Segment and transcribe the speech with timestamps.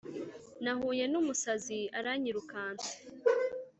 [0.63, 2.91] Nahuye numusazi aranyirukansa